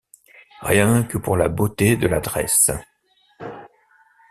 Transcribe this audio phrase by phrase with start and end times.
[0.61, 2.71] Rien que pour la beauté de l’adresse.